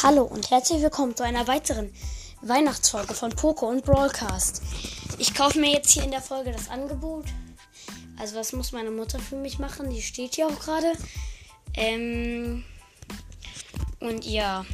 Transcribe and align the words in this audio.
Hallo 0.00 0.22
und 0.22 0.52
herzlich 0.52 0.80
willkommen 0.80 1.16
zu 1.16 1.24
einer 1.24 1.48
weiteren 1.48 1.92
Weihnachtsfolge 2.42 3.14
von 3.14 3.30
Poco 3.30 3.68
und 3.68 3.84
Broadcast. 3.84 4.62
Ich 5.18 5.34
kaufe 5.34 5.58
mir 5.58 5.72
jetzt 5.72 5.90
hier 5.90 6.04
in 6.04 6.12
der 6.12 6.22
Folge 6.22 6.52
das 6.52 6.68
Angebot. 6.68 7.24
Also 8.16 8.36
was 8.36 8.52
muss 8.52 8.70
meine 8.70 8.92
Mutter 8.92 9.18
für 9.18 9.34
mich 9.34 9.58
machen? 9.58 9.90
Die 9.90 10.00
steht 10.00 10.36
hier 10.36 10.46
auch 10.46 10.58
gerade. 10.60 10.92
Ähm 11.74 12.64
und 13.98 14.24
ja, 14.24 14.64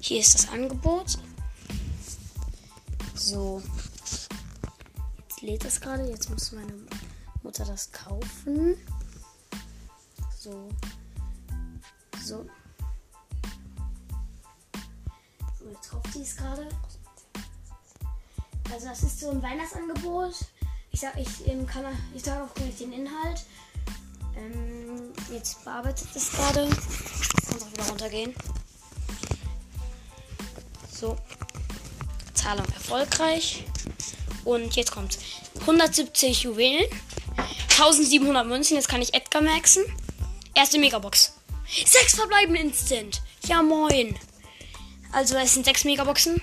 hier 0.00 0.20
ist 0.20 0.32
das 0.32 0.48
Angebot. 0.48 1.18
So, 3.14 3.62
jetzt 5.28 5.42
lädt 5.42 5.64
es 5.66 5.78
gerade. 5.78 6.08
Jetzt 6.08 6.30
muss 6.30 6.52
meine 6.52 6.72
Mutter 7.42 7.66
das 7.66 7.92
kaufen. 7.92 8.78
So, 10.38 10.70
so. 12.24 12.46
Jetzt 15.72 15.90
kauft 15.90 16.12
sie 16.12 16.22
es 16.22 16.36
gerade. 16.36 16.68
Also 18.72 18.86
das 18.86 19.02
ist 19.02 19.20
so 19.20 19.30
ein 19.30 19.42
Weihnachtsangebot. 19.42 20.34
Ich 20.90 21.00
sag, 21.00 21.16
ich 21.18 21.46
ähm, 21.46 21.66
kann, 21.66 21.84
ich 22.14 22.22
sage 22.22 22.42
auch 22.44 22.54
gleich 22.54 22.76
den 22.78 22.92
Inhalt. 22.92 23.44
Ähm, 24.36 25.12
jetzt 25.32 25.64
bearbeitet 25.64 26.08
es 26.14 26.32
gerade. 26.32 26.68
Kann 26.68 27.62
auch 27.62 27.72
wieder 27.72 27.88
runtergehen. 27.88 28.34
So. 30.90 31.16
Zahlung 32.34 32.66
erfolgreich. 32.66 33.64
Und 34.44 34.76
jetzt 34.76 34.92
kommt 34.92 35.18
170 35.60 36.42
Juwelen. 36.42 36.86
1700 37.70 38.46
Münzen. 38.46 38.76
Jetzt 38.76 38.88
kann 38.88 39.02
ich 39.02 39.12
Edgar 39.14 39.42
maxen. 39.42 39.84
Erste 40.54 40.78
Megabox. 40.78 41.34
Sechs 41.84 42.14
verbleiben 42.14 42.54
instant. 42.54 43.22
Ja, 43.46 43.62
moin. 43.62 44.16
Also, 45.16 45.34
es 45.38 45.54
sind 45.54 45.64
sechs 45.64 45.84
Megaboxen. 45.84 46.42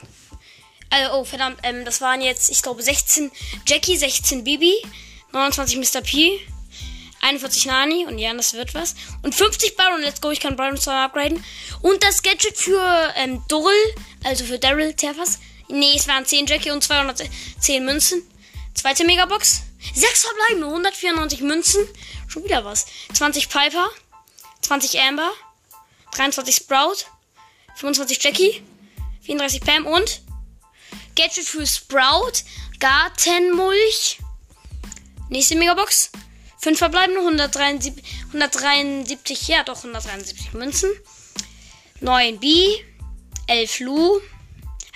Also, 0.89 1.13
oh, 1.13 1.23
verdammt. 1.25 1.59
Ähm, 1.61 1.85
das 1.85 2.01
waren 2.01 2.21
jetzt, 2.21 2.49
ich 2.49 2.63
glaube, 2.63 2.81
16 2.81 3.31
Jackie, 3.67 3.95
16 3.95 4.43
Bibi, 4.43 4.73
29 5.31 5.77
Mr. 5.77 6.01
P, 6.01 6.39
41 7.21 7.67
Nani. 7.67 8.07
Und 8.07 8.17
ja, 8.17 8.33
das 8.33 8.55
wird 8.55 8.73
was. 8.73 8.95
Und 9.21 9.35
50 9.35 9.77
Baron. 9.77 10.01
Let's 10.01 10.21
go. 10.21 10.31
Ich 10.31 10.39
kann 10.39 10.55
Baron 10.55 10.75
zwar 10.77 11.05
upgraden. 11.05 11.45
Und 11.83 12.01
das 12.01 12.23
Gadget 12.23 12.57
für 12.57 13.13
ähm, 13.15 13.43
Doryl, 13.47 13.95
also 14.23 14.43
für 14.43 14.57
Daryl 14.57 14.95
Terfas. 14.95 15.37
Nee, 15.67 15.93
es 15.95 16.07
waren 16.07 16.25
10 16.25 16.47
Jackie 16.47 16.71
und 16.71 16.83
210 16.83 17.85
Münzen. 17.85 18.23
Zweite 18.73 19.05
Megabox. 19.05 19.61
6 19.93 20.23
verbleibende, 20.23 20.65
194 20.65 21.41
Münzen. 21.41 21.87
Schon 22.27 22.43
wieder 22.43 22.65
was. 22.65 22.87
20 23.13 23.49
Piper. 23.49 23.87
20 24.61 24.99
Amber. 24.99 25.31
23 26.15 26.55
Sprout. 26.55 27.05
25 27.83 28.23
Jackie. 28.23 28.63
34 29.23 29.59
Pam 29.59 29.85
und 29.85 30.21
Gadget 31.17 31.43
für 31.45 31.67
Sprout. 31.67 32.31
Gartenmulch. 32.79 34.19
Nächste 35.27 35.57
Megabox. 35.57 36.11
5 36.59 36.77
verbleibende, 36.77 37.19
173, 37.19 38.01
173, 38.27 39.47
ja 39.49 39.65
doch, 39.65 39.75
173 39.75 40.53
Münzen. 40.53 40.91
9 41.99 42.39
B. 42.39 42.77
11 43.47 43.81
Lu. 43.81 44.21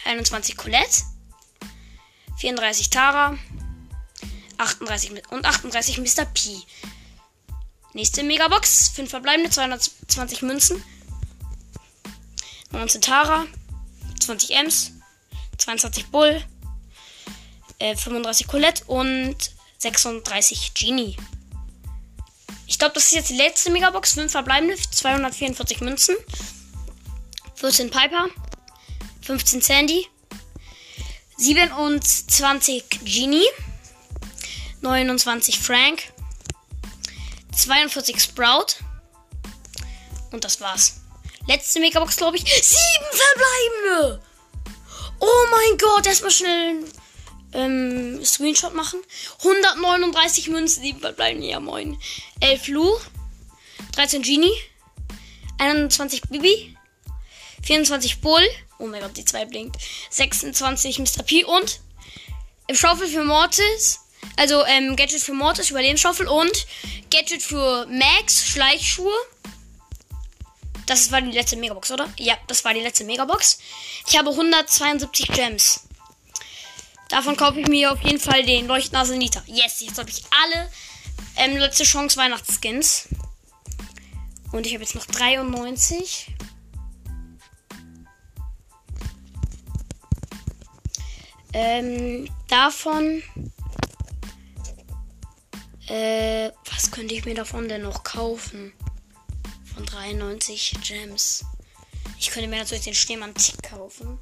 21 0.05 0.55
Colette. 0.55 1.03
34 2.38 2.89
Tara. 2.89 3.38
38 4.59 5.11
und 5.31 5.45
38 5.45 5.97
Mr. 5.97 6.23
P. 6.23 6.61
Nächste 7.91 8.23
Megabox. 8.23 8.88
5 8.95 9.09
verbleibende, 9.09 9.49
220 9.49 10.41
Münzen. 10.43 10.81
19 12.71 13.02
Tara. 13.02 13.45
20 14.19 14.52
Ems. 14.52 14.92
22 15.58 16.08
Bull. 16.08 16.43
Äh, 17.80 17.95
35 17.95 18.47
Colette 18.47 18.83
und 18.86 19.52
36 19.80 20.73
Genie. 20.73 21.17
Ich 22.65 22.77
glaube, 22.80 22.93
das 22.95 23.05
ist 23.05 23.14
jetzt 23.14 23.30
die 23.30 23.37
letzte 23.37 23.71
Megabox. 23.71 24.14
5 24.14 24.31
verbleibende, 24.31 24.75
244 24.75 25.81
Münzen. 25.81 26.15
14 27.55 27.89
Piper. 27.89 28.27
15 29.21 29.61
Sandy. 29.61 30.08
27 31.37 32.83
Genie. 33.03 33.47
29 34.81 35.59
Frank. 35.59 36.11
42 37.55 38.21
Sprout. 38.21 38.83
Und 40.31 40.43
das 40.43 40.59
war's. 40.59 41.02
Letzte 41.47 41.80
Megabox, 41.80 42.17
glaube 42.17 42.37
ich. 42.37 42.43
Sieben 42.43 43.05
verbleibende! 43.11 44.21
Oh 45.19 45.45
mein 45.49 45.77
Gott, 45.77 46.05
erstmal 46.05 46.31
schnell 46.31 46.83
ähm, 47.53 48.23
Screenshot 48.23 48.73
machen. 48.73 48.99
139 49.39 50.49
Münzen, 50.49 50.83
sieben 50.83 50.99
verbleibende, 50.99 51.47
ja 51.47 51.59
moin. 51.59 51.97
11 52.41 52.67
Lu. 52.67 52.97
13 53.93 54.21
Genie. 54.21 54.53
21 55.57 56.23
Bibi. 56.30 56.75
24 57.63 58.21
Bull. 58.21 58.43
Oh 58.80 58.86
mein 58.86 59.02
Gott, 59.02 59.17
die 59.17 59.25
2 59.25 59.45
blinkt. 59.45 59.77
26 60.09 60.99
Mr. 60.99 61.23
P 61.23 61.43
und 61.45 61.80
im 62.67 62.75
Schaufel 62.75 63.07
für 63.07 63.23
Mortis. 63.23 64.02
Also 64.36 64.63
ähm, 64.65 64.95
Gadget 64.95 65.21
für 65.21 65.33
Mortis, 65.33 65.71
Überlebensschaufel 65.71 66.27
und 66.27 66.67
Gadget 67.09 67.41
für 67.41 67.87
Max, 67.87 68.45
Schleichschuhe. 68.45 69.13
Das 70.87 71.11
war 71.11 71.21
die 71.21 71.31
letzte 71.31 71.58
Megabox, 71.58 71.92
oder? 71.92 72.09
Ja, 72.17 72.37
das 72.48 72.64
war 72.64 72.73
die 72.73 72.80
letzte 72.80 73.03
Megabox. 73.03 73.59
Ich 74.08 74.17
habe 74.17 74.30
172 74.30 75.27
Gems. 75.27 75.81
Davon 77.09 77.36
kaufe 77.36 77.59
ich 77.59 77.67
mir 77.67 77.92
auf 77.92 78.02
jeden 78.02 78.20
Fall 78.20 78.43
den 78.43 78.67
Leuchtnase 78.67 79.17
Nita. 79.17 79.43
Yes, 79.48 79.81
jetzt 79.81 79.99
habe 79.99 80.09
ich 80.09 80.23
alle 80.31 80.71
ähm, 81.36 81.58
letzte 81.58 81.83
Chance 81.83 82.17
Weihnachtsskins. 82.17 83.09
Und 84.53 84.65
ich 84.65 84.73
habe 84.73 84.83
jetzt 84.83 84.95
noch 84.95 85.05
93. 85.05 86.27
Ähm, 91.52 92.30
davon. 92.48 93.23
Äh, 95.87 96.52
was 96.71 96.92
könnte 96.92 97.14
ich 97.14 97.25
mir 97.25 97.36
davon 97.36 97.67
denn 97.67 97.81
noch 97.81 98.04
kaufen? 98.04 98.73
Von 99.77 99.86
93 99.86 100.73
Gems. 100.82 101.45
Ich 102.17 102.32
könnte 102.32 102.49
mir 102.49 102.58
natürlich 102.58 102.86
den 102.86 102.95
Schneemann 102.95 103.36
Tick 103.36 103.61
kaufen. 103.61 104.17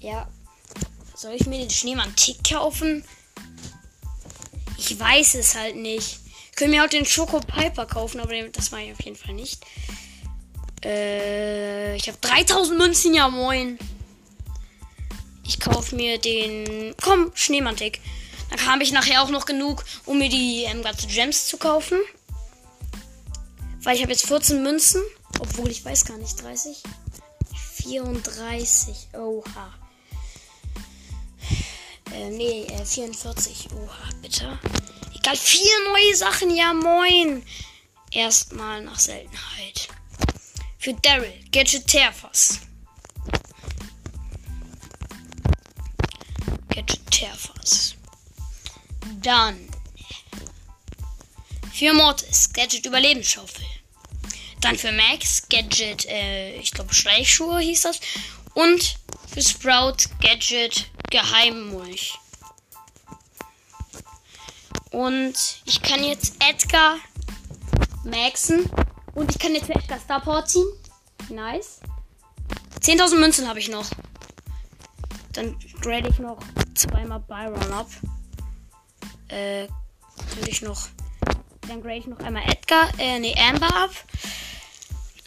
Ja. 0.00 0.26
Soll 1.14 1.34
ich 1.34 1.44
mir 1.44 1.58
den 1.58 1.68
Schneemann 1.68 2.16
Tick 2.16 2.38
kaufen? 2.42 3.04
Ich 4.78 4.98
weiß 4.98 5.34
es 5.34 5.56
halt 5.56 5.76
nicht. 5.76 6.20
Ich 6.50 6.56
könnte 6.56 6.74
mir 6.74 6.84
auch 6.84 6.88
den 6.88 7.04
Schoko 7.04 7.40
Piper 7.40 7.84
kaufen, 7.84 8.18
aber 8.18 8.32
das 8.48 8.72
war 8.72 8.78
ich 8.78 8.92
auf 8.92 9.02
jeden 9.02 9.16
Fall 9.16 9.34
nicht. 9.34 9.62
Äh, 10.82 11.94
ich 11.96 12.08
habe 12.08 12.16
3000 12.22 12.78
Münzen, 12.78 13.12
ja 13.12 13.28
moin. 13.28 13.78
Ich 15.44 15.60
kaufe 15.60 15.94
mir 15.94 16.16
den. 16.16 16.94
Komm, 17.02 17.30
Schneemantik. 17.34 18.00
Dann 18.48 18.64
habe 18.64 18.84
ich 18.84 18.92
nachher 18.92 19.22
auch 19.22 19.28
noch 19.28 19.44
genug, 19.44 19.84
um 20.06 20.18
mir 20.18 20.30
die 20.30 20.64
ähm, 20.64 20.82
ganzen 20.82 21.10
Gems 21.10 21.46
zu 21.46 21.58
kaufen. 21.58 21.98
Weil 23.86 23.94
ich 23.94 24.02
habe 24.02 24.10
jetzt 24.10 24.26
14 24.26 24.64
Münzen. 24.64 25.00
Obwohl 25.38 25.70
ich 25.70 25.84
weiß 25.84 26.06
gar 26.06 26.18
nicht. 26.18 26.42
30? 26.42 26.82
34. 27.76 29.08
Oha. 29.12 29.74
Äh, 32.12 32.30
nee, 32.30 32.64
äh, 32.64 32.84
44. 32.84 33.68
Oha, 33.76 34.08
bitte. 34.20 34.58
Egal, 35.14 35.36
vier 35.36 35.70
neue 35.92 36.16
Sachen. 36.16 36.50
Ja, 36.50 36.74
moin. 36.74 37.44
Erstmal 38.10 38.82
nach 38.82 38.98
Seltenheit. 38.98 39.86
Für 40.78 40.94
Daryl. 40.94 41.44
Gadget 41.52 41.86
Terfas. 41.86 42.58
Gadget 46.74 47.08
Terfas. 47.08 47.94
Dann. 49.22 49.68
Für 51.72 51.92
Mortis. 51.92 52.52
Gadget 52.52 52.84
Überlebensschaufel. 52.84 53.65
Dann 54.60 54.76
für 54.76 54.92
Max. 54.92 55.48
Gadget, 55.48 56.06
äh, 56.06 56.56
ich 56.56 56.72
glaube 56.72 56.94
Schleichschuhe 56.94 57.60
hieß 57.60 57.82
das. 57.82 58.00
Und 58.54 58.96
für 59.32 59.42
Sprout. 59.42 59.96
Gadget 60.20 60.90
Geheimmulch. 61.10 62.18
Und 64.90 65.34
ich 65.66 65.82
kann 65.82 66.02
jetzt 66.02 66.34
Edgar 66.42 66.96
maxen. 68.04 68.70
Und 69.14 69.30
ich 69.30 69.38
kann 69.38 69.54
jetzt 69.54 69.68
Edgar 69.68 69.98
Starport 70.00 70.48
ziehen. 70.48 70.66
Nice. 71.28 71.80
10.000 72.80 73.18
Münzen 73.18 73.48
habe 73.48 73.58
ich 73.58 73.68
noch. 73.68 73.86
Dann 75.32 75.58
grade 75.82 76.08
ich 76.08 76.18
noch 76.18 76.38
zweimal 76.74 77.20
Byron 77.20 77.72
ab. 77.72 77.88
Äh, 79.28 79.68
würde 80.36 80.50
ich 80.50 80.62
noch. 80.62 80.88
Dann 81.68 81.82
grade 81.82 81.96
ich 81.96 82.06
noch 82.06 82.18
einmal 82.20 82.44
Edgar, 82.44 82.88
äh, 82.98 83.18
nee, 83.18 83.34
Amber 83.38 83.74
ab. 83.74 83.90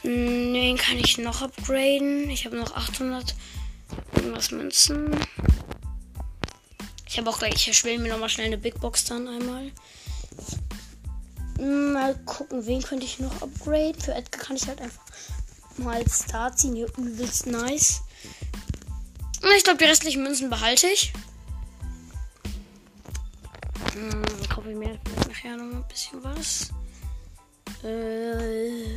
Hm, 0.01 0.53
Den 0.53 0.77
kann 0.77 0.97
ich 0.97 1.17
noch 1.17 1.41
upgraden. 1.41 2.29
Ich 2.29 2.45
habe 2.45 2.57
noch 2.57 2.75
800 2.75 3.35
irgendwas 4.15 4.51
Münzen. 4.51 5.11
Ich 7.07 7.17
habe 7.17 7.29
auch 7.29 7.39
gleich, 7.39 7.55
ich 7.55 7.67
erschwelle 7.67 7.99
mir 7.99 8.09
nochmal 8.09 8.29
schnell 8.29 8.47
eine 8.47 8.57
Big 8.57 8.79
Box 8.79 9.05
dann 9.05 9.27
einmal. 9.27 9.71
Hm, 11.57 11.93
Mal 11.93 12.15
gucken, 12.25 12.65
wen 12.65 12.81
könnte 12.81 13.05
ich 13.05 13.19
noch 13.19 13.41
upgraden. 13.41 13.99
Für 13.99 14.13
Edgar 14.13 14.41
kann 14.41 14.55
ich 14.55 14.67
halt 14.67 14.79
einfach 14.79 15.03
mal 15.77 16.07
Star 16.09 16.55
ziehen. 16.55 16.75
Hier 16.75 16.87
übelst 16.97 17.47
nice. 17.47 18.01
Und 19.41 19.51
ich 19.57 19.63
glaube, 19.63 19.79
die 19.79 19.85
restlichen 19.85 20.23
Münzen 20.23 20.49
behalte 20.49 20.87
ich. 20.87 21.11
Hm, 23.93 24.23
kaufe 24.49 24.71
ich 24.71 24.77
mir 24.77 24.99
nachher 25.27 25.57
noch 25.57 25.75
ein 25.77 25.87
bisschen 25.87 26.23
was. 26.23 26.69
Äh, 27.83 28.95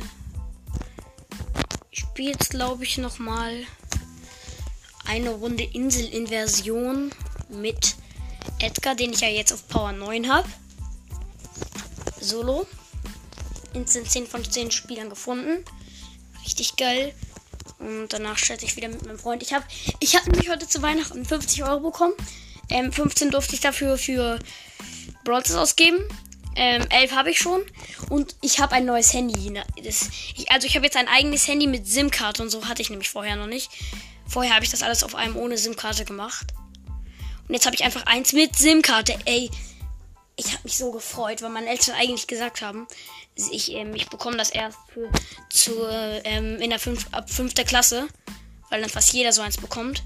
ich 1.93 1.99
spiele 1.99 2.31
jetzt, 2.31 2.49
glaube 2.49 2.83
ich, 2.83 2.97
noch 2.97 3.19
mal 3.19 3.65
eine 5.05 5.29
Runde 5.29 5.63
Inselinversion 5.63 7.11
mit 7.49 7.95
Edgar, 8.59 8.95
den 8.95 9.13
ich 9.13 9.21
ja 9.21 9.27
jetzt 9.27 9.53
auf 9.53 9.67
Power 9.67 9.91
9 9.91 10.27
habe. 10.27 10.49
Solo. 12.19 12.65
Instant 13.73 14.09
10 14.09 14.25
von 14.25 14.43
10 14.43 14.71
Spielern 14.71 15.09
gefunden. 15.09 15.63
Richtig 16.43 16.77
geil. 16.77 17.13
Und 17.77 18.07
danach 18.11 18.37
chatte 18.37 18.65
ich 18.65 18.75
wieder 18.75 18.87
mit 18.87 19.05
meinem 19.05 19.19
Freund. 19.19 19.43
Ich 19.43 19.53
habe 19.53 19.65
ich 19.99 20.15
hab 20.15 20.25
nämlich 20.25 20.49
heute 20.49 20.67
zu 20.67 20.81
Weihnachten 20.81 21.23
50 21.23 21.63
Euro 21.63 21.91
bekommen. 21.91 22.13
Ähm, 22.69 22.91
15 22.91 23.29
durfte 23.29 23.53
ich 23.53 23.61
dafür 23.61 23.99
für 23.99 24.39
Brawlers 25.23 25.53
ausgeben. 25.53 25.99
Ähm, 26.55 26.85
11 26.89 27.11
habe 27.13 27.31
ich 27.31 27.39
schon. 27.39 27.61
Und 28.09 28.35
ich 28.41 28.59
habe 28.59 28.73
ein 28.73 28.85
neues 28.85 29.13
Handy. 29.13 29.53
Das, 29.83 30.09
ich, 30.35 30.51
also 30.51 30.67
ich 30.67 30.75
habe 30.75 30.85
jetzt 30.85 30.97
ein 30.97 31.07
eigenes 31.07 31.47
Handy 31.47 31.67
mit 31.67 31.87
SIM-Karte 31.87 32.43
und 32.43 32.49
so 32.49 32.67
hatte 32.67 32.81
ich 32.81 32.89
nämlich 32.89 33.09
vorher 33.09 33.35
noch 33.35 33.47
nicht. 33.47 33.69
Vorher 34.27 34.53
habe 34.53 34.63
ich 34.63 34.71
das 34.71 34.83
alles 34.83 35.03
auf 35.03 35.15
einem 35.15 35.35
ohne 35.35 35.57
SIM-Karte 35.57 36.05
gemacht. 36.05 36.53
Und 37.47 37.53
jetzt 37.53 37.65
habe 37.65 37.75
ich 37.75 37.83
einfach 37.83 38.05
eins 38.05 38.33
mit 38.33 38.55
SIM-Karte. 38.55 39.17
Ey, 39.25 39.49
ich 40.35 40.47
habe 40.47 40.63
mich 40.63 40.77
so 40.77 40.91
gefreut, 40.91 41.41
weil 41.41 41.49
meine 41.49 41.69
Eltern 41.69 41.95
eigentlich 41.95 42.27
gesagt 42.27 42.61
haben, 42.61 42.87
ich, 43.35 43.71
ähm, 43.71 43.95
ich 43.95 44.09
bekomme 44.09 44.37
das 44.37 44.49
erst 44.49 44.77
für, 44.93 45.09
zu, 45.49 45.71
ähm, 46.23 46.59
in 46.59 46.69
der 46.69 46.79
fünf, 46.79 47.07
ab 47.11 47.29
fünfter 47.29 47.63
Klasse, 47.63 48.07
weil 48.69 48.81
dann 48.81 48.89
fast 48.89 49.13
jeder 49.13 49.33
so 49.33 49.41
eins 49.41 49.57
bekommt. 49.57 50.03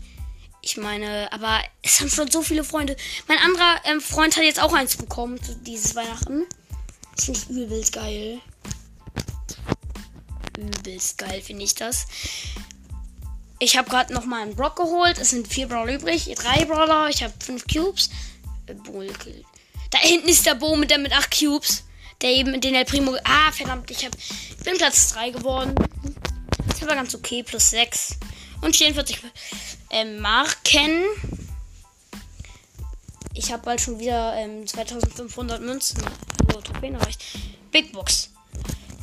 Ich 0.62 0.78
meine, 0.78 1.32
aber 1.32 1.62
es 1.82 2.00
haben 2.00 2.10
schon 2.10 2.30
so 2.30 2.42
viele 2.42 2.64
Freunde. 2.64 2.96
Mein 3.28 3.38
anderer 3.40 3.82
ähm, 3.86 4.02
Freund 4.02 4.36
hat 4.36 4.44
jetzt 4.44 4.62
auch 4.62 4.74
eins 4.74 4.98
bekommen 4.98 5.40
dieses 5.66 5.96
Weihnachten. 5.96 6.46
Das 7.16 7.26
finde 7.26 7.40
ich 7.40 7.50
übelst 7.50 7.94
geil. 7.94 8.40
Übelst 10.58 11.18
geil 11.18 11.42
finde 11.42 11.64
ich 11.64 11.76
das. 11.76 12.06
Ich 13.60 13.78
habe 13.78 13.90
gerade 13.90 14.14
noch 14.14 14.26
mal 14.26 14.44
einen 14.44 14.56
Block 14.56 14.76
geholt. 14.76 15.18
Es 15.18 15.32
sind 15.32 15.48
vier 15.48 15.68
Brawler 15.68 15.96
übrig. 15.96 16.32
Drei 16.36 16.66
Brawler. 16.66 17.10
Ich 17.10 17.24
habe 17.24 17.34
fünf 17.40 17.66
Cubes. 17.66 18.10
Äh. 18.68 18.76
Da 19.90 19.98
hinten 20.00 20.28
ist 20.28 20.46
der 20.46 20.56
Bo 20.56 20.76
mit 20.76 20.92
der 20.92 21.00
mit 21.00 21.14
acht 21.14 21.36
Cubes. 21.38 21.84
Der 22.22 22.32
eben 22.32 22.60
den 22.62 22.76
El 22.76 22.86
Primo. 22.86 23.16
Ah, 23.24 23.52
verdammt. 23.52 23.90
Ich, 23.90 24.06
hab, 24.06 24.12
ich 24.16 24.58
bin 24.64 24.78
Platz 24.78 25.14
3 25.14 25.32
geworden. 25.32 25.74
Das 26.68 26.82
war 26.82 26.96
ganz 26.96 27.16
okay. 27.16 27.42
Plus 27.44 27.72
6. 27.72 28.18
Und 28.62 28.76
44 28.76 29.20
ähm, 29.92 30.20
Marken. 30.20 31.04
Ich 33.34 33.52
habe 33.52 33.64
bald 33.64 33.82
schon 33.82 34.00
wieder 34.00 34.34
ähm, 34.36 34.66
2500 34.66 35.62
Münzen. 35.62 36.04
Also 36.48 36.62
erreicht. 36.82 37.24
Big 37.72 37.92
Box. 37.92 38.30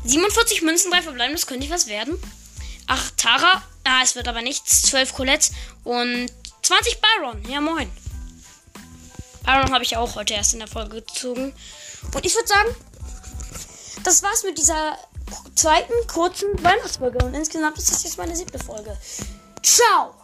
47 0.05 0.63
Münzen, 0.63 0.91
3 0.91 1.03
verbleiben. 1.03 1.35
Das 1.35 1.47
könnte 1.47 1.71
was 1.71 1.87
werden. 1.87 2.19
8 2.87 3.17
Tara. 3.17 3.63
Ah, 3.85 4.01
es 4.03 4.17
wird 4.17 4.29
aber 4.29 4.43
nichts. 4.43 4.83
12 4.83 5.15
Colette. 5.15 5.53
Und 5.85 6.31
20 6.63 7.01
Byron. 7.01 7.49
Ja, 7.49 7.61
moin. 7.61 7.91
Byron 9.45 9.73
habe 9.73 9.85
ich 9.85 9.97
auch 9.97 10.15
heute 10.17 10.35
erst 10.35 10.55
in 10.55 10.59
der 10.59 10.69
Folge 10.69 11.03
gezogen. 11.03 11.55
Und 12.13 12.27
ich 12.27 12.35
würde 12.35 12.49
sagen, 12.49 12.75
das 14.03 14.23
war's 14.23 14.43
mit 14.43 14.59
dieser 14.59 14.99
zweiten 15.55 15.93
kurzen 16.07 16.49
Weihnachtsfolge. 16.63 17.25
Und 17.25 17.35
insgesamt 17.35 17.79
ist 17.79 17.91
das 17.91 18.03
jetzt 18.05 18.19
meine 18.19 18.35
siebte 18.35 18.59
Folge. 18.59 18.97
少。 19.65 20.24